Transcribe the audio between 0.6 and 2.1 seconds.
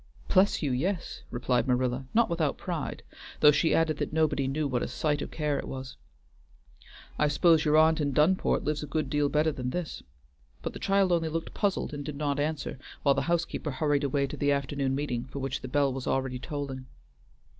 you, yes!" replied Marilla,